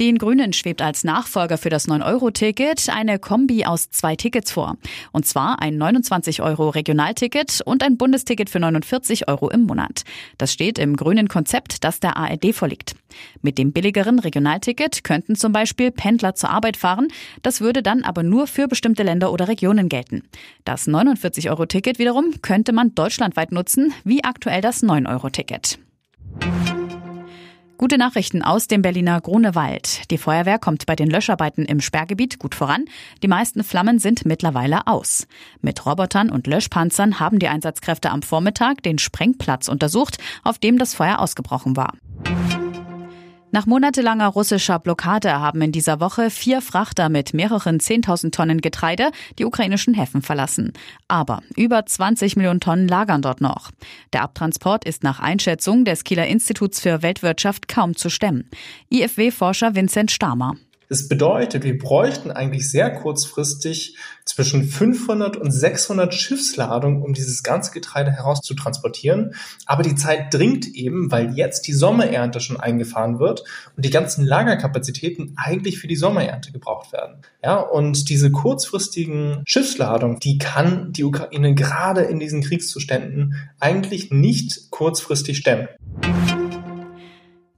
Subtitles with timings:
[0.00, 4.78] Den Grünen schwebt als Nachfolger für das 9-Euro-Ticket eine Kombi aus zwei Tickets vor.
[5.12, 10.04] Und zwar ein 29-Euro-Regionalticket und ein Bundesticket für 49 Euro im Monat.
[10.38, 12.94] Das steht im grünen Konzept, das der ARD vorliegt.
[13.42, 17.08] Mit dem billigeren Regionalticket könnten zum Beispiel Pendler zur Arbeit fahren.
[17.42, 20.22] Das würde dann aber nur für bestimmte Länder oder Regionen gelten.
[20.64, 25.78] Das 49-Euro-Ticket wiederum könnte man deutschlandweit nutzen, wie aktuell das 9-Euro-Ticket.
[27.80, 30.10] Gute Nachrichten aus dem Berliner Grunewald.
[30.10, 32.84] Die Feuerwehr kommt bei den Löscharbeiten im Sperrgebiet gut voran.
[33.22, 35.26] Die meisten Flammen sind mittlerweile aus.
[35.62, 40.92] Mit Robotern und Löschpanzern haben die Einsatzkräfte am Vormittag den Sprengplatz untersucht, auf dem das
[40.92, 41.94] Feuer ausgebrochen war.
[43.52, 49.10] Nach monatelanger russischer Blockade haben in dieser Woche vier Frachter mit mehreren 10.000 Tonnen Getreide
[49.38, 50.72] die ukrainischen Häfen verlassen.
[51.08, 53.72] Aber über 20 Millionen Tonnen lagern dort noch.
[54.12, 58.48] Der Abtransport ist nach Einschätzung des Kieler Instituts für Weltwirtschaft kaum zu stemmen.
[58.90, 60.54] IFW-Forscher Vincent Stamer.
[60.90, 67.70] Das bedeutet, wir bräuchten eigentlich sehr kurzfristig zwischen 500 und 600 Schiffsladungen, um dieses ganze
[67.70, 69.36] Getreide herauszutransportieren.
[69.66, 73.44] Aber die Zeit dringt eben, weil jetzt die Sommerernte schon eingefahren wird
[73.76, 77.22] und die ganzen Lagerkapazitäten eigentlich für die Sommerernte gebraucht werden.
[77.44, 84.72] Ja, und diese kurzfristigen Schiffsladungen, die kann die Ukraine gerade in diesen Kriegszuständen eigentlich nicht
[84.72, 85.68] kurzfristig stemmen.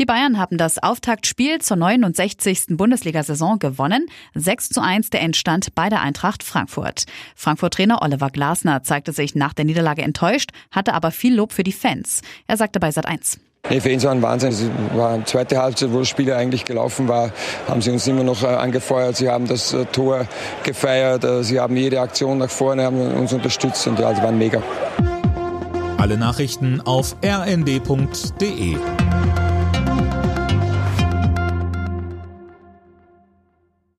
[0.00, 2.76] Die Bayern haben das Auftaktspiel zur 69.
[2.76, 4.06] Bundesliga-Saison gewonnen.
[4.34, 7.04] 6 zu 1 der Endstand bei der Eintracht Frankfurt.
[7.36, 11.70] Frankfurt-Trainer Oliver Glasner zeigte sich nach der Niederlage enttäuscht, hatte aber viel Lob für die
[11.70, 12.22] Fans.
[12.48, 13.38] Er sagte bei Sat 1.
[13.70, 14.48] Die Fans waren Wahnsinn.
[14.50, 17.30] Es war eine zweite Halbzeit, wo das Spiel eigentlich gelaufen war,
[17.68, 19.16] haben sie uns immer noch äh, angefeuert.
[19.16, 20.26] Sie haben das äh, Tor
[20.64, 21.22] gefeiert.
[21.22, 24.60] Äh, sie haben jede Aktion nach vorne, haben uns unterstützt und ja, sie waren mega.
[25.98, 28.76] Alle Nachrichten auf rnd.de